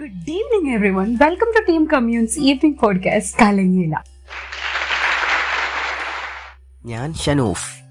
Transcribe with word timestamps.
Good 0.00 0.30
evening 0.30 0.74
every 0.74 0.90
one 0.90 1.16
welcome 1.16 1.52
to 1.56 1.64
team 1.68 1.84
communes 1.84 2.38
evening 2.38 2.78
podcast 2.78 3.38
കലങ്ങില 3.40 3.94
ഞാൻ 6.84 7.14
ഷനൂഫ്. 7.14 7.82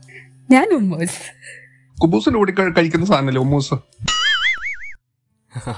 ഞാൻ 0.51 0.73
ഉമ്മൂസ്. 0.73 1.19
കുബൂസിൽ 2.01 2.37
ഓടി 2.37 2.51
കഴിക്കുന്ന 2.51 3.05
സാധനല്ലേ 3.05 3.41
ഉമ്മൂസ്? 3.41 3.73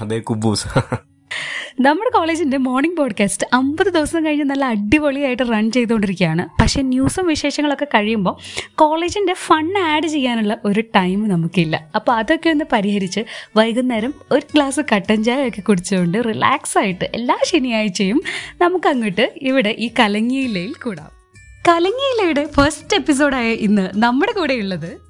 അതെ 0.00 0.18
കുബൂസ്. 0.18 0.68
നമ്മുടെ 1.86 2.10
കോളേജിന്റെ 2.10 2.56
മോർണിംഗ് 2.56 2.96
പോഡ്കാസ്റ്റ് 2.96 3.46
അമ്പത് 3.52 3.86
ദിവസം 3.86 4.26
കഴിഞ്ഞ് 4.26 4.44
നല്ല 4.44 4.64
അടിപൊളിയായിട്ട് 4.64 5.42
റൺ 5.42 5.70
ചെയ്തുകൊണ്ടിരിക്കുകയാണ്. 5.70 6.62
പക്ഷേ 6.62 6.82
ന്യൂസും 6.82 7.26
വിശേഷങ്ങളൊക്കെ 7.26 7.84
കഴിയുമ്പോൾ 7.84 8.36
കോളേജിന്റെ 8.74 9.34
ഫൺ 9.34 9.78
ആഡ് 9.78 10.06
ചെയ്യാനുള്ള 10.06 10.58
ഒരു 10.64 10.80
ടൈം 10.80 11.28
നമുക്കില്ല. 11.28 11.88
അപ്പോൾ 11.94 12.12
അതൊക്കെ 12.12 12.50
ഒന്ന് 12.50 12.64
പരിഹരിച്ച് 12.72 13.20
വൈകുന്നേരം 13.56 14.14
ഒരു 14.30 14.42
ഗ്ലാസ് 14.54 14.80
കട്ടൻ 14.94 15.24
ചായ 15.24 15.48
ഒക്കെ 15.48 15.60
കുടിച്ചുകൊണ്ട് 15.60 16.18
റിലാക്സ് 16.28 16.78
ആയിട്ട് 16.78 17.04
എല്ലാ 17.04 17.36
ശനിയാഴ്ചയും 17.44 18.22
നമുക്ക് 18.60 18.88
അങ്ങോട്ട് 18.88 19.32
ഇവിടെ 19.42 19.76
ഈ 19.78 19.90
കലങ്ങിയിലയിൽ 19.98 20.74
കൂടാം. 20.84 21.10
കലങ്ങിയിലയുടെ 21.68 22.48
ഫസ്റ്റ് 22.52 22.96
എപ്പിസോഡായ 22.96 23.52
ഇന്ന് 23.52 23.90
നമ്മുടെ 23.94 24.32
കൂടെയുള്ളത് 24.32 25.05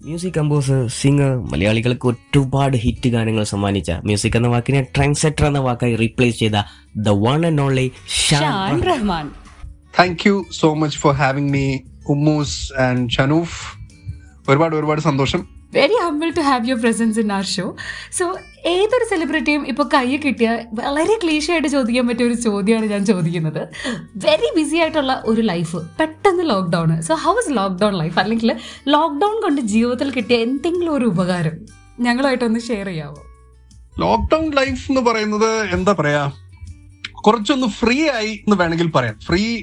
മ്യൂസിക് 0.00 0.34
കമ്പോസർ 0.34 0.80
സിംഗർ 0.88 1.30
മലയാളികൾക്ക് 1.52 2.06
ഒരുപാട് 2.08 2.76
ഹിറ്റ് 2.76 3.08
ഗാനങ്ങൾ 3.08 3.44
സമ്മാനിച്ച 3.44 3.90
മ്യൂസിക് 4.04 4.36
എന്ന 4.36 4.48
വാക്കിനെ 4.48 4.80
ട്രെൻഡ് 4.96 5.16
സെറ്റർ 5.16 5.44
എന്ന 5.46 5.58
വാക്കായി 5.58 5.94
റീപ്ലേസ് 5.96 6.38
ചെയ്ത 6.38 6.58
the 7.06 7.14
one 7.24 7.46
and 7.46 7.62
only 7.62 7.86
Shan 8.18 8.80
Rahman 8.90 9.26
thank 9.98 10.24
you 10.26 10.34
so 10.50 10.68
much 10.74 10.98
for 10.98 11.14
having 11.14 11.50
me 11.52 11.64
Ummus 12.08 12.56
and 12.86 13.10
Shanoof 13.10 13.58
ഒരുപാട് 14.48 14.74
ഒരുപാട് 14.76 15.00
സന്തോഷം. 15.00 15.40
Very 15.74 15.96
humble 16.04 16.30
to 16.30 16.40
have 16.40 16.68
your 16.68 16.80
presence 16.82 17.18
in 17.18 17.32
our 17.32 17.44
show 17.44 17.76
so 18.12 18.38
ഏതൊരു 18.66 19.06
സെലിബ്രിറ്റിയും 19.10 19.68
ഇപ്പോൾ 19.68 19.88
കൈ 19.94 20.16
കിട്ടിയ 20.16 20.58
വളരെ 20.72 21.18
ക്ലീഷയായിട്ട് 21.24 21.68
ചോദിക്കാൻ 21.68 22.08
പറ്റിയ 22.08 22.26
ഒരു 22.26 22.34
ചോദ്യമാണ് 22.34 22.86
ഞാൻ 22.86 23.04
ചോദിക്കുന്നത്. 23.06 23.68
വെരി 24.16 24.48
ബിസി 24.56 24.76
ആയിട്ടുള്ള 24.76 25.22
ഒരു 25.24 25.40
ലൈഫ് 25.40 25.76
പെട്ടെന്ന് 25.76 26.50
lockdown 26.50 27.02
so 27.02 27.14
how 27.14 27.34
is 27.38 27.56
lockdown 27.56 27.98
life 27.98 28.18
അല്ലെങ്കിൽ 28.18 28.56
ലോക്ക്ഡൗൺ 28.88 29.42
കൊണ്ട് 29.42 29.60
ജീവിതത്തിൽ 29.60 30.10
കിട്ടിയ 30.10 30.36
എന്തെങ്കിലും 30.36 30.94
ഒരു 30.94 31.04
ഉപകാരം 31.04 31.66
ഞങ്ങളുമായിട്ടൊന്ന് 32.00 32.60
ഷെയർ 32.60 32.86
ചെയ്യാവോ? 32.86 33.22
ലോക്ക്ഡൌൺ 33.98 34.50
ലൈഫ് 34.50 34.92
എന്ന് 34.92 35.00
പറയുന്നത് 35.00 35.50
എന്താ 35.74 35.92
പറയാ? 35.92 36.32
കുറച്ചൊന്ന് 37.12 37.66
ഫ്രീ 37.66 38.08
ആയി 38.08 38.32
എന്ന് 38.32 38.56
വേണമെങ്കിൽ 38.56 38.90
പറയാം. 38.90 39.18
ഫ്രീ 39.20 39.62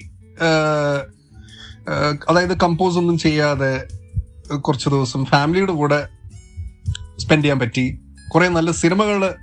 അതായത് 2.29 2.57
കമ്പോസ് 2.59 2.97
ഒന്നും 2.97 3.17
ചെയ്യാതെ 3.17 3.87
കുറച്ച് 4.53 4.89
ദിവസം 4.89 5.25
ഫാമിലിയുടെ 5.25 5.71
കൂടെ 5.71 6.07
സ്പെൻഡ് 7.17 7.43
ചെയ്യാൻ 7.43 7.59
പറ്റി. 7.59 7.99
കുറെ 8.33 8.47
നല്ല 8.47 8.71
സിനിമകൾ 8.71 9.35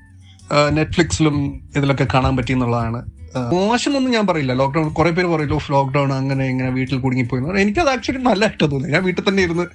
നെറ്റ്ഫ്ലിക്സിലും 0.70 1.36
ഇതിലൊക്കെ 1.77 2.06
കാണാൻ 2.14 2.36
പറ്റി 2.36 2.53
എന്നുള്ളതാണ്. 2.53 3.06
മോശമെന്നൊന്നും 3.53 4.12
ഞാൻ 4.12 4.27
പറയില്ല. 4.27 4.53
ലോക്ക്ഡൌൺ 4.53 4.89
കുറെ 4.89 5.11
പേര് 5.11 5.27
പറയല്ലോ 5.27 5.59
ലോക്ക്ഡൌൺ 5.70 6.12
അങ്ങനെ 6.12 6.44
ഇങ്ങനെ 6.44 6.70
വീട്ടിൽ 6.70 6.98
കുടുങ്ങിപ്പോയി. 6.98 7.62
എനിക്കത് 7.62 7.89
ആക്ച്വലി 7.89 8.19
നല്ലതായിട്ട് 8.19 8.70
തോന്നി. 8.70 8.89
ഞാൻ 8.89 9.03
വീട്ടിൽ 9.05 9.28
തന്നെ 9.28 9.42
ഇരുന്ന് 9.42 9.67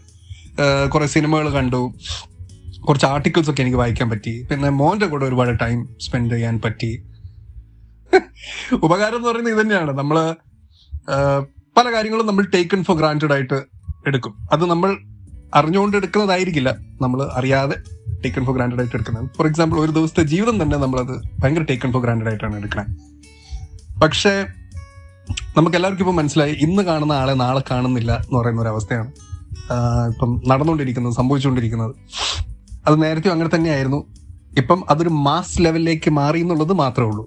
കുറെ 0.89 1.07
സിനിമകൾ 1.07 1.49
കണ്ടു. 1.49 1.93
കുറച്ച് 2.87 3.05
ആർട്ടിക്കിൾസ് 3.05 3.49
ഒക്കെ 3.49 3.61
എനിക്ക് 3.61 3.77
വായിക്കാൻ 3.77 4.09
പറ്റി. 4.09 4.47
പിന്നെ 4.51 4.69
മോന്റെ 4.69 5.05
കൂടെ 5.05 5.25
ഒരുപാട് 5.25 5.59
ടൈം 5.59 5.87
സ്പെൻഡ് 6.01 6.33
ചെയ്യാൻ 6.33 6.61
പറ്റി. 6.65 6.91
ഉപകാരം 8.73 9.15
എന്ന് 9.15 9.29
പറയുന്നത് 9.29 9.53
ഇത് 9.53 9.61
തന്നെയാണ്. 9.61 9.91
നമ്മൾ 9.97 10.35
പല 11.77 11.91
കാര്യങ്ങളും 11.93 12.27
നമ്മൾ 12.27 12.45
ടേക്കൺ 12.53 12.83
ഫോർ 12.83 12.97
ഗ്രാന്റഡ് 12.97 13.33
ആയിട്ട് 13.33 13.59
എടുക്കും. 14.07 14.47
അത് 14.51 14.65
നമ്മൾ 14.65 14.97
അറിഞ്ഞുകൊണ്ട് 15.55 15.97
എടുക്കുന്നതായിരിക്കില്ല 15.97 16.77
നമ്മൾ 17.01 17.23
അറിയാതെ 17.33 17.75
ടേക്കൺ 18.25 18.45
ഫോർ 18.45 18.55
ഗ്രാൻഡഡ് 18.55 18.79
ആയിട്ട് 18.79 18.95
എടുക്കുന്നത്. 18.95 19.29
ഫോർ 19.37 19.47
എക്സാമ്പിൾ 19.47 19.79
ഒരു 19.79 19.91
ദിവസത്തെ 19.91 20.23
ജീവിതം 20.23 20.61
തന്നെ 20.61 20.77
നമ്മളത് 20.77 21.21
ഭയങ്കര 21.39 21.61
ടേക്കൺ 21.61 21.91
ഫോർ 21.91 22.01
ഗ്രാൻഡഡ് 22.03 22.27
ആയിട്ടാണ് 22.27 22.55
എടുക്കുന്നത് 22.57 22.95
പക്ഷേ 23.99 24.45
നമുക്ക് 25.57 25.77
എല്ലാവർക്കും 25.77 26.05
ഇപ്പം 26.05 26.15
മനസ്സിലായി 26.15 26.53
ഇന്ന് 26.53 26.83
കാണുന്ന 26.83 27.13
ആളെ 27.13 27.33
നാളെ 27.33 27.61
കാണുന്നില്ല 27.71 28.11
എന്ന് 28.11 28.39
പറയുന്ന 28.39 28.61
ഒരു 28.61 28.69
അവസ്ഥയാണ്. 28.69 29.07
ഇപ്പം 30.07 30.41
നടന്നുകൊണ്ടിരിക്കുന്നത് 30.47 31.13
സംഭവിച്ചുകൊണ്ടിരിക്കുന്നത്. 31.13 31.95
അത് 32.87 33.03
നേരത്തെ 33.03 33.29
അങ്ങനെ 33.29 33.49
തന്നെയായിരുന്നു. 33.55 34.07
ഇപ്പം 34.57 34.83
അതൊരു 34.89 35.09
മാസ് 35.09 35.61
ലെവലിലേക്ക് 35.61 36.09
മാറി 36.09 36.39
എന്നുള്ളത് 36.39 36.73
മാത്രമേ 36.73 37.07
ഉള്ളൂ. 37.07 37.25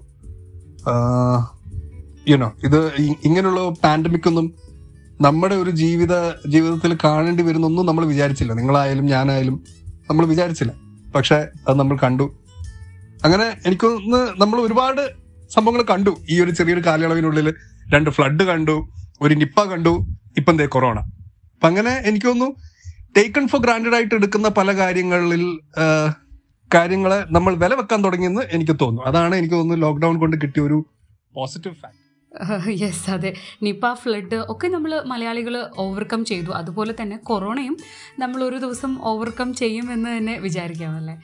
യുനോ 2.29 2.51
ഇത് 2.63 2.79
ഇങ്ങനെയുള്ള 3.23 3.69
പാൻഡമിക് 3.83 4.27
ഒന്നും 4.27 4.53
നമ്മുടെ 5.21 5.55
ഒരു 5.55 5.71
ജീവിത 5.71 6.13
ജീവിതത്തിൽ 6.47 6.97
കാണേണ്ടി 7.03 7.43
വരുന്നൊന്നും 7.43 7.85
നമ്മൾ 7.85 8.05
വിചാരിച്ചില്ല. 8.05 8.53
നിങ്ങളായാലും 8.53 9.05
ഞാനായാലും 9.05 9.63
നമ്മൾ 10.09 10.25
വിചാരിച്ചില്ല. 10.25 10.73
പക്ഷെ 11.15 11.35
അത് 11.67 11.79
നമ്മൾ 11.79 11.97
കണ്ടു. 11.97 12.25
അങ്ങനെ 13.23 13.47
എനിക്കൊന്ന് 13.65 14.41
നമ്മൾ 14.41 14.61
ഒരുപാട് 14.61 15.03
സംഭവങ്ങൾ 15.49 15.83
കണ്ടു. 15.83 16.11
ഈ 16.29 16.41
ഒരു 16.41 16.51
ചെറിയൊരു 16.51 16.83
കാലയളവിനുള്ളിൽ 16.85 17.53
രണ്ട് 17.93 18.09
ഫ്ലഡ് 18.09 18.43
കണ്ടു 18.43 18.89
ഒരു 19.21 19.33
നിപ്പ 19.33 19.63
കണ്ടു 19.63 19.93
ഇപ്പം 20.37 20.57
ദേ 20.57 20.65
കൊറോണ. 20.65 20.99
അപ്പൊ 20.99 21.67
അങ്ങനെ 21.67 21.93
എനിക്ക് 22.05 22.27
തോന്നുന്നു 22.27 22.55
ടേക്കൺ 23.17 23.47
ഫോർ 23.47 23.61
ഗ്രാൻഡഡ് 23.61 23.95
ആയിട്ട് 23.95 24.15
എടുക്കുന്ന 24.15 24.49
പല 24.49 24.71
കാര്യങ്ങളിൽ 24.71 25.59
കാര്യങ്ങളെ 26.71 27.25
നമ്മൾ 27.31 27.55
വില 27.55 27.73
വെക്കാൻ 27.73 28.03
തുടങ്ങിയെന്ന് 28.03 28.41
എനിക്ക് 28.51 28.75
തോന്നുന്നു. 28.81 29.09
അതാണ് 29.11 29.35
എനിക്ക് 29.35 29.55
തോന്നുന്നു 29.55 29.85
ലോക്ക്ഡൌൺ 29.85 30.19
കൊണ്ട് 30.19 30.37
കിട്ടിയ 30.41 30.61
ഒരു 30.61 30.85
പോസിറ്റീവ് 31.35 31.75
ഫാക്ട് 31.75 32.00
യെസ് 32.81 33.09
അതെ. 33.09 33.31
നിപ്പ 33.63 33.93
ഫ്ലഡ് 33.93 34.35
ഒക്കെ 34.49 34.67
നമ്മൾ 34.67 35.01
മലയാളികൾ 35.05 35.55
ഓവർകം 35.77 36.25
ചെയ്തു. 36.25 36.51
അതുപോലെ 36.51 36.93
തന്നെ 37.01 37.17
കൊറോണയും 37.29 37.75
നമ്മൾ 38.19 38.43
ഒരു 38.43 38.57
ദിവസം 38.57 38.91
ഓവർകം 39.03 39.53
ചെയ്യുമെന്ന് 39.53 40.09
തന്നെ 40.17 40.37
വിചാരിക്കാമല്ലേ 40.37 41.15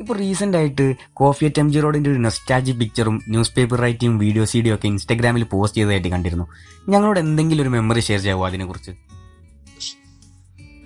ഇപ്പോൾ 0.00 0.16
റീസെന്റ് 0.18 0.56
ആയിട്ട് 0.56 0.84
കോഫി 1.12 1.44
അറ്റ് 1.44 1.60
എം 1.60 1.72
ജി 1.72 1.80
റോഡിന്റെ 1.80 2.10
ഒരു 2.10 2.18
നെസ്റ്റാജി 2.18 2.72
പിക്ചറും 2.72 3.22
ന്യൂസ് 3.28 3.54
പേപ്പർ 3.54 3.78
റൈറ്റിംഗ് 3.80 4.18
വീഡിയോ 4.20 4.44
സീഡിയോ 4.44 4.74
ഒക്കെ 4.74 4.86
ഇൻസ്റ്റാഗ്രാമിൽ 4.86 5.44
പോസ്റ്റ് 5.44 5.78
ചെയ്തതായിട്ട് 5.78 6.08
കണ്ടിരുന്നു. 6.08 6.46
ഞങ്ങളോട് 6.88 7.18
എന്തെങ്കിലും 7.18 7.62
ഒരു 7.62 7.68
മെമ്മറി 7.68 8.00
ഷെയർ 8.00 8.20
ചെയ്യാവോ 8.20 8.46
അതിനെക്കുറിച്ച്? 8.46 8.92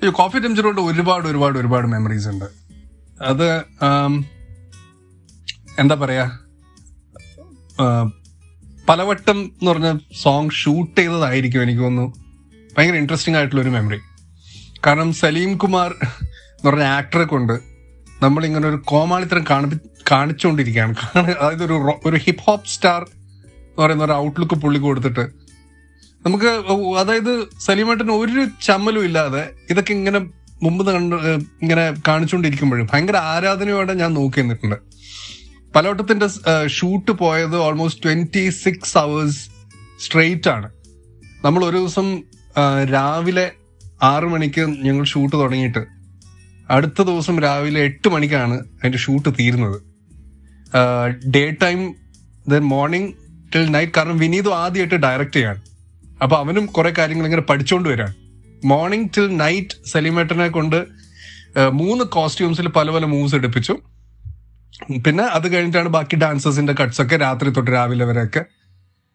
ഈ 0.05 0.11
കോഫി 0.11 0.39
റോഡ് 0.61 0.81
ഒരുപാട് 0.81 1.29
ഒരുപാട് 1.29 1.59
ഒരുപാട് 1.59 1.87
മെമ്മറീസ് 1.87 2.29
ഉണ്ട്. 2.29 2.49
അത് 3.23 3.49
എന്താ 5.79 5.95
പറയാ? 5.95 6.25
ആ, 7.81 7.85
പലവട്ടം 8.89 9.39
എന്ന് 9.51 9.71
പറഞ്ഞ 9.71 9.89
സോങ് 10.23 10.51
ഷൂട്ട് 10.53 10.97
ചെയ്തതായിരിക്കും 11.01 11.63
എനിക്ക് 11.63 11.83
തോന്നുന്നു. 11.83 12.09
ഭയങ്കര 12.73 12.97
ഇൻട്രസ്റ്റിംഗ് 12.97 13.39
ആയിട്ടുള്ള 13.39 13.63
ഒരു 13.63 13.71
മെമ്മറി 13.71 13.99
കാരണം 14.87 15.13
സലീം 15.15 15.59
കുമാർ 15.59 15.91
എന്ന് 16.01 16.67
പറഞ്ഞ 16.67 16.85
ആക്ടറെ 16.93 17.27
കൊണ്ട് 17.27 17.55
നമ്മൾ 18.23 18.43
ഇങ്ങനെ 18.45 18.67
ഒരു 18.69 18.79
കോമാളിത്തരം 18.85 19.45
കാണി 19.51 19.77
കാണിച്ചുകൊണ്ടിരിക്കുകയാണ് 20.11 20.95
കാണ- 21.01 21.37
അതായത് 21.37 21.65
ഒരു 21.65 21.77
ഒരു 22.05 22.17
ഹിപ്പ് 22.17 22.43
ഹോപ്പ് 22.43 22.69
സ്റ്റാർ 22.69 23.01
എന്ന് 23.03 23.83
പറയുന്ന 23.83 24.05
ഒരു 24.05 24.15
ഔട്ട്ലുക്ക് 24.19 24.57
പുള്ളി 24.63 24.79
കൊടുത്തിട്ട് 24.81 25.25
നമുക്ക് 26.23 26.51
അതായത് 26.99 27.33
സലീമേട്ടന് 27.61 28.15
ഒരു 28.19 28.33
ചമ്മലും 28.63 29.05
ഇല്ലാതെ 29.05 29.43
ഇതൊക്കെ 29.71 29.93
ഇങ്ങനെ 29.93 30.19
മുമ്പ് 30.63 30.83
കണ്ട് 30.89 31.17
ഇങ്ങനെ 31.63 31.85
കാണിച്ചുകൊണ്ടിരിക്കുമ്പോഴും 32.09 32.89
ഭയങ്കര 32.93 33.17
ആരാധനയോടെ 33.31 33.95
ഞാൻ 33.95 34.11
നോക്കി 34.15 34.41
നിന്നിട്ടുണ്ട് 34.43 34.79
പലവട്ടത്തിന്റെ 35.75 36.29
ഷൂട്ട് 36.67 37.11
പോയത് 37.11 37.57
almost 37.57 38.03
twenty 38.05 38.45
six 38.63 38.99
hours 38.99 39.43
straight 40.01 40.51
ആണ്. 40.51 40.69
നമ്മൾ 41.45 41.65
ഒരു 41.65 41.77
ദിവസം 41.77 42.23
രാവിലെ 42.93 43.47
ആറു 44.03 44.27
മണിക്ക് 44.27 44.61
ഞങ്ങൾ 44.61 45.05
ഷൂട്ട് 45.05 45.35
തുടങ്ങിയിട്ട് 45.37 45.83
അടുത്ത 46.71 47.03
ദിവസം 47.03 47.37
രാവിലെ 47.41 47.81
എട്ട് 47.81 48.09
മണിക്കാണ് 48.09 48.55
അതിന്റെ 48.55 48.99
ഷൂട്ട് 48.99 49.29
തീരുന്നത്. 49.39 49.79
Day 51.37 51.45
time 51.63 51.81
then 52.49 52.63
morning 52.63 53.11
till 53.55 53.65
night 53.71 53.93
കാരണം 53.97 54.19
വിനീതും 54.19 54.55
ആദ്യമായിട്ട് 54.57 54.95
ഡയറക്റ്റ് 54.95 55.37
ചെയ്യാണ്. 55.37 55.61
അപ്പൊ 56.23 56.37
അവനും 56.37 56.67
കുറെ 56.67 56.93
കാര്യങ്ങൾ 56.99 57.25
ഇങ്ങനെ 57.25 57.43
പഠിച്ചുകൊണ്ട് 57.43 57.89
വരാണ്. 57.89 58.15
മോർണിംഗ് 58.65 59.09
ടിൽ 59.17 59.29
നൈറ്റ് 59.37 59.77
സലീമേട്ടനെ 59.87 60.49
കൊണ്ട് 60.49 60.79
മൂന്ന് 61.73 62.05
കോസ്റ്റ്യൂംസിൽ 62.05 62.69
പല 62.69 62.91
പല 62.91 63.05
മൂവ്സ് 63.05 63.35
എടുപ്പിച്ചു. 63.35 63.75
പിന്നെ 65.07 65.25
അത് 65.25 65.53
കഴിഞ്ഞിട്ടാണ് 65.53 65.89
ബാക്കി 65.89 66.17
ഡാൻസേഴ്സിന്റെ 66.17 66.75
കട്ട്സ് 66.81 67.03
ഒക്കെ 67.03 67.17
രാത്രി 67.17 67.51
തൊട്ട് 67.51 67.71
രാവിലെ 67.71 68.05
വരെയൊക്കെ 68.05 68.43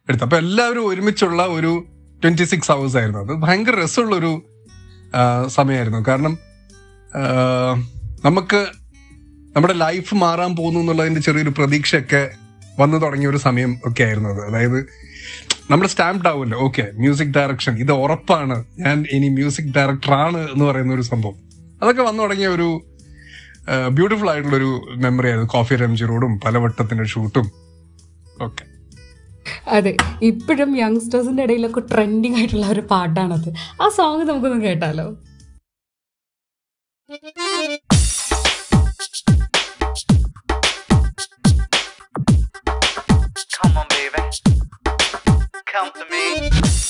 എടുത്തു 0.07 0.23
അപ്പൊ 0.23 0.37
എല്ലാവരും 0.37 0.87
ഒരുമിച്ചുള്ള 0.87 1.43
ഒരു 1.43 1.71
ട്വന്റി 2.23 2.43
സിക്സ് 2.43 2.71
അവേഴ്സ് 2.71 2.97
ആയിരുന്നു. 2.97 3.19
അത് 3.19 3.33
ഭയങ്കര 3.37 3.75
രസമുള്ള 3.83 4.15
ഒരു 4.15 4.31
സമയമായിരുന്നു. 5.47 5.99
കാരണം 6.07 6.37
നമുക്ക് 8.25 8.67
നമ്മുടെ 9.55 9.73
ലൈഫ് 9.73 10.15
മാറാൻ 10.15 10.55
പോകുന്നു 10.55 10.79
എന്നുള്ളതിന്റെ 10.79 11.21
ചെറിയൊരു 11.21 11.49
പ്രതീക്ഷയൊക്കെ 11.49 12.29
വന്നു 12.79 12.97
തുടങ്ങിയ 12.97 13.29
ഒരു 13.29 13.37
സമയം 13.37 13.71
ഒക്കെ 13.85 14.03
ആയിരുന്നു 14.03 14.29
അത്. 14.29 14.41
അതായത് 14.45 14.79
നമ്മൾ 15.71 15.87
സ്റ്റാമ്പ്ഡ് 15.87 16.29
ആവുമല്ലോ. 16.29 16.59
ഓക്കെ 16.59 16.91
മ്യൂസിക് 16.93 17.33
ഡയറക്ഷൻ 17.37 17.73
ഇത് 17.77 17.91
ഉറപ്പാണ്. 17.91 18.63
ഞാൻ 18.79 19.05
ഇനി 19.11 19.29
മ്യൂസിക് 19.29 19.73
ഡയറക്ടറാണ് 19.75 20.51
എന്ന് 20.51 20.65
പറയുന്ന 20.65 20.93
ഒരു 20.93 21.01
സംഭവം. 21.01 21.37
അതൊക്കെ 21.81 22.01
വന്നു 22.01 22.23
തുടങ്ങിയ 22.23 22.47
ഒരു 22.47 22.67
ബ്യൂട്ടിഫുൾ 23.89 24.29
ആയിട്ടുള്ള 24.29 24.55
ഒരു 24.55 24.69
മെമ്മറി 24.97 25.27
ആയിരുന്നു 25.27 25.49
കോഫി 25.49 25.75
റംജി 25.75 26.05
റോഡും 26.05 26.39
പലവട്ടത്തിന്റെ 26.39 27.03
ഷൂട്ടും 27.03 27.47
ഓക്കെ 28.41 28.63
അതെ 29.67 29.97
ഇപ്പോഴും 30.21 30.77
യങ്സ്റ്റേഴ്സിന്റെ 30.77 31.43
ഇടയിലൊക്കെ 31.43 31.79
ട്രെൻഡിങ് 31.79 32.35
ആയിട്ടുള്ള 32.35 32.65
ഒരു 32.65 32.81
പാട്ടാണത്. 32.91 33.49
ആ 33.81 33.89
സോങ് 33.89 34.29
നമുക്കൊന്ന് 34.29 34.61
കേട്ടാലോ? 34.61 35.07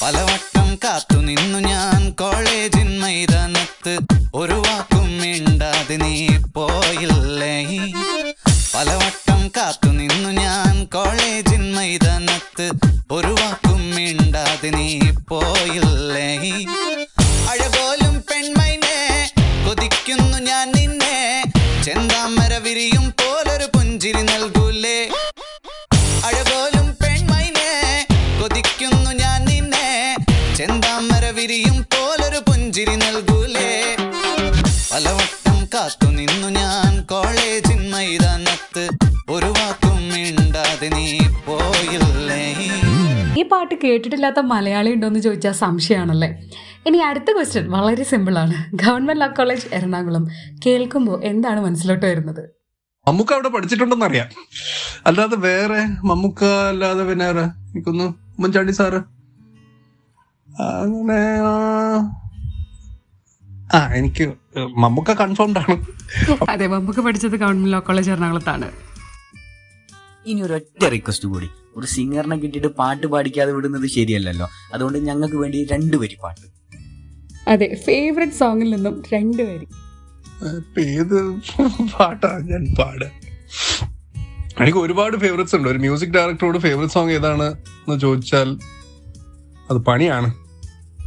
പലവട്ടം 0.01 0.77
കാത്തു 0.83 1.17
നിന്നു 1.17 1.59
ഞാൻ 1.59 2.11
കോളേജിൻ 2.11 2.99
മൈതാനത്ത്. 2.99 3.93
ഒരു 4.35 4.57
spoiler. 15.29 15.96
ഈ 43.37 43.43
പാട്ട് 43.43 43.75
കേട്ടിട്ടില്ലാത്ത 43.83 44.39
മലയാളി 44.39 44.91
ഉണ്ടോയെന്ന് 44.91 45.19
ചോദിച്ചാൽ 45.19 45.51
സംശയമാണല്ലേ? 45.51 46.29
ഇനി 46.85 46.97
അടുത്ത 46.97 47.31
ക്വസ്റ്റ്യൻ 47.31 47.71
വളരെ 47.71 48.03
സിമ്പിളാണ് 48.03 48.53
ഗവൺമെന്റ് 48.73 49.21
ലോ 49.21 49.27
കോളേജ് 49.27 49.67
എറണാകുളം. 49.73 50.27
കേൾക്കുമ്പോൾ 50.65 51.23
എന്താണ് 51.23 51.59
മനസ്സിലോട്ട് 51.61 52.05
വരുന്നത്? 52.05 52.43
മമ്മൂക്ക 53.07 53.33
അവിടെ 53.33 53.49
പഠിച്ചിട്ടുണ്ടെന്ന് 53.49 54.05
അറിയാം 54.05 54.29
അല്ലാതെ 55.05 55.35
വേറെ 55.35 55.81
മമ്മൂക്ക 56.07 56.43
അല്ലാതെ 56.69 57.03
പിന്നെ 57.03 57.25
എനിക്കൊന്ന് 57.71 58.03
ഉമ്മൻചാണ്ടി 58.37 58.71
സാറ്. 58.71 58.99
അങ്ങനെ 60.61 61.19
ആ. 63.73 63.79
എനിക്ക് 63.95 64.25
മമ്മൂക്ക 64.77 65.13
കൺഫേംഡ് 65.13 65.57
ആണ്. 65.57 65.75
അതെ 66.49 66.67
മമ്മൂക്ക 66.67 66.99
പഠിച്ചത് 66.99 67.35
ഗവൺമെന്റ് 67.35 67.73
ലോ 67.73 67.79
കോളേജ് 67.79 68.11
എറണാകുളത്താണ്. 68.11 68.67
ഇനി 70.27 70.41
ഒരു 70.41 70.53
ഒറ്റ 70.53 70.83
റിക്വസ്റ്റ് 70.93 71.27
കൂടി. 71.29 71.49
ഒരു 71.77 71.87
സിംഗറിനെ 71.93 72.37
കിട്ടിയിട്ട് 72.37 72.69
പാട്ട് 72.79 73.07
പാടിക്കാതെ 73.07 73.51
വിടുന്നത് 73.51 73.87
ശരിയല്ലല്ലോ. 73.95 74.47
അതുകൊണ്ട് 74.73 74.99
ഞങ്ങൾക്ക് 75.07 75.35
വേണ്ടി 75.35 75.59
രണ്ടു 75.71 75.97
വരി 75.97 76.17
പാട്ട്. 76.23 76.47
അതെ 77.49 77.67
ഫേവറേറ്റ് 77.85 78.33
സോങ്ങിൽ 78.33 78.69
നിന്നും 78.75 78.95
രണ്ട് 79.13 79.41
വരി. 79.41 79.67
ഏത് 80.79 81.19
പാട്ടാ 81.93 82.31
ഞാൻ 82.49 82.63
പാടുക 82.79 83.11
എനിക്ക് 84.61 84.79
ഒരുപാട് 84.79 85.15
ഫേവറേറ്റ്സ് 85.17 85.55
ഉണ്ട്. 85.55 85.67
ഒരു 85.69 85.77
മ്യൂസിക് 85.77 86.09
ഡയറക്ടറോട് 86.09 86.57
ഫേവറേറ്റ് 86.57 86.93
സോങ് 86.93 87.11
ഏതാണ് 87.11 87.47
എന്ന് 87.81 87.97
ചോദിച്ചാൽ 87.99 88.49
അത് 89.69 89.77
പണിയാണ്. 89.89 90.29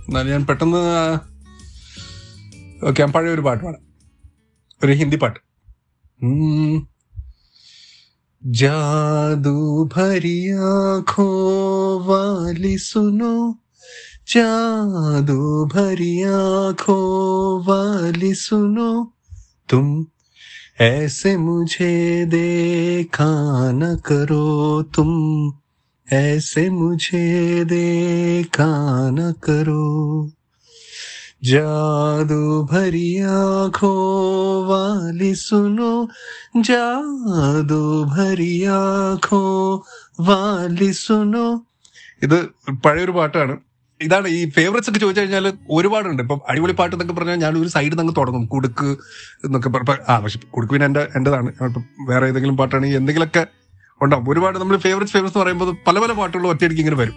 എന്നാലും 0.06 0.30
ഞാൻ 0.30 0.42
പെട്ടെന്ന് 0.46 0.82
ഓക്കെ 2.86 2.98
ഞാൻ 3.02 3.12
പഴയ 3.12 3.32
ഒരു 3.36 3.42
പാട്ട് 3.46 3.62
പാടാം. 3.64 3.82
ഒരു 4.84 4.92
ഹിന്ദി 5.00 5.16
പാട്ട്. 5.16 5.38
जादू 8.46 9.84
भरी 9.84 10.50
आँखों 10.50 12.00
वाली 12.06 12.78
सुनो। 12.78 13.56
जादू 14.28 15.64
भरी 15.64 16.22
आँखों 16.22 17.64
वाली 17.64 18.34
सुनो। 18.34 19.12
तुम 19.68 20.06
ऐसे 20.80 21.36
मुझे 21.36 22.24
देखा 22.26 23.72
न 23.72 23.96
करो 23.96 24.82
तुम। 24.82 25.52
ऐसे 26.12 26.70
मुझे 26.70 27.64
देखा 27.64 29.10
न 29.10 29.32
करो। 29.32 30.30
जादू 31.43 32.39
भरी 32.65 33.07
आंखों 33.31 33.95
वाली 34.67 35.33
सुनो 35.37 35.91
जादू 36.63 37.81
भरी 38.07 38.53
आंखों 38.75 39.53
वाली 40.25 40.91
सुनो 40.99 41.45
ഇത് 42.21 42.35
പഴയൊരു 42.83 43.11
പാട്ടാണ് 43.11 43.53
ഇതാണ് 44.01 44.27
ഈ 44.29 44.39
ഫേവറേറ്റ്സ് 44.49 44.89
ഒക്കെ 44.89 44.99
ചോദിച്ചു 44.99 45.21
കഴിഞ്ഞാൽ 45.21 45.45
ഒരുപാടുണ്ട് 45.71 46.21
ഇപ്പം 46.21 46.39
അടിപൊളി 46.49 46.73
പാട്ട് 46.73 46.93
എന്നൊക്കെ 46.95 47.13
പറഞ്ഞാൽ 47.13 47.37
ഞാൻ 47.37 47.53
ഒരു 47.57 47.69
സൈഡിൽ 47.69 47.97
നിന്ന് 47.97 48.13
തുടങ്ങും 48.17 48.43
കുടുക്ക് 48.47 48.89
എന്നൊക്കെ 49.45 49.69
പറഞ്ഞ 49.69 49.95
ആ 50.09 50.15
പക്ഷെ 50.19 50.39
കുടുക്ക് 50.51 50.73
പിന്നെ 50.73 50.87
എന്റെ 50.87 51.03
എന്റേതാണ് 51.15 51.51
ഇപ്പം 51.61 51.83
വേറെ 52.07 52.27
ഏതെങ്കിലും 52.29 52.57
പാട്ടാണെങ്കിൽ 52.57 52.97
എന്തെങ്കിലുമൊക്കെ 52.97 53.43
ഉണ്ടാവും 54.01 54.25
ഒരുപാട് 54.31 54.57
നമ്മൾ 54.59 54.77
ഫേവറേറ്റ് 54.77 55.13
ഫേവറേറ്റ്സ് 55.13 55.33
എന്ന് 55.33 55.43
പറയുമ്പോൾ 55.43 55.71
പല 55.87 55.99
പല 55.99 56.13
പാട്ടുകളും 56.13 56.49
ഒറ്റയടിക്ക് 56.49 56.81
ഇങ്ങനെ 56.81 56.99
വരും 57.03 57.15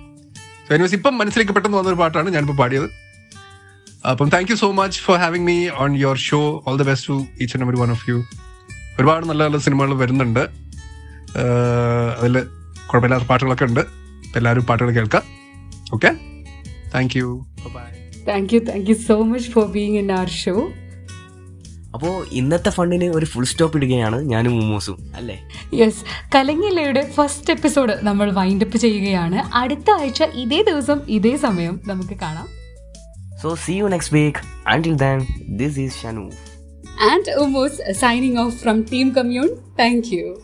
സോ 0.67 0.73
എനിവേസ് 0.75 0.95
ഇപ്പം 0.95 1.15
മനസ്സിലേക്ക് 1.19 1.53
പെട്ടെന്ന് 1.53 1.79
വന്ന 1.79 1.91
ഒരു 1.91 2.01
പാട്ടാണ് 2.03 2.31
ഞാനിപ്പോൾ 2.31 2.59
പാടിയത് 2.59 2.89
അപ്പം 4.12 4.30
thank 4.34 4.50
you 4.52 4.56
so 4.62 4.68
much 4.80 5.00
for 5.06 5.18
having 5.24 5.46
me 5.50 5.58
on 5.84 5.92
your 6.04 6.18
show 6.30 6.40
all 6.68 6.78
the 6.82 6.86
best 6.90 7.10
to 7.12 7.18
each 7.42 7.54
and 7.56 7.66
every 7.66 7.80
one 7.82 7.92
of 7.96 8.06
you 8.10 8.18
ഒരുപാട് 9.00 9.26
നല്ല 9.30 9.42
നല്ല 9.48 9.58
സിനിമകൾ 9.66 9.92
വരുന്നുണ്ട്. 10.02 10.44
അതിൽ 12.20 12.36
കുഴപ്പമില്ലാത്ത 12.90 13.26
പാട്ടുകളൊക്കെ 13.30 13.66
ഉണ്ട്. 13.70 13.82
എല്ലാവരും 14.38 14.66
പാട്ടുകൾ 14.70 14.90
കേൾക്കാം. 14.98 15.24
Okay 15.96 16.10
thank 16.94 17.16
you 17.20 17.28
bye 17.76 17.90
thank 18.30 18.54
you 18.56 18.60
thank 18.70 18.90
you 18.92 18.96
so 19.10 19.18
much 19.32 19.50
for 19.56 19.66
being 19.76 19.98
in 20.02 20.10
our 20.20 20.32
show 20.44 20.56
അപ്പോൾ 21.96 22.14
ഇന്നത്തെ 22.40 22.72
ഫണ്ടിന് 22.76 23.08
ഒരു 23.18 23.26
ഫുൾ 23.32 23.46
സ്റ്റോപ്പ് 23.50 23.78
ഇടുകയാണ് 23.78 24.18
ഞാനും 24.32 24.54
മൂമോസും 24.60 24.98
അല്ലേ? 25.16 25.36
യെസ് 25.80 26.02
കലങ്ങിലയുടെ 26.36 27.04
ഫസ്റ്റ് 27.18 27.52
എപ്പിസോഡ് 27.56 27.96
നമ്മൾ 28.08 28.28
വൈൻഡപ്പ് 28.40 28.78
ചെയ്യുകയാണ്. 28.86 29.40
അടുത്ത 29.62 29.90
ആഴ്ച 30.00 30.24
ഇതേ 30.44 30.60
ദിവസം 30.70 31.02
ഇതേ 31.18 31.34
സമയം 31.46 31.76
നമുക്ക് 31.92 32.18
കാണാം. 32.24 32.48
So 33.44 33.56
see 33.56 33.74
you 33.74 33.90
next 33.90 34.10
week. 34.14 34.38
Until 34.66 34.96
then, 34.96 35.28
this 35.58 35.78
is 35.78 35.94
Shanu. 35.94 36.34
And 36.98 37.26
Umos 37.26 37.82
signing 37.94 38.38
off 38.38 38.54
from 38.54 38.86
Team 38.86 39.14
Commune. 39.14 39.62
Thank 39.76 40.14
you. 40.14 40.42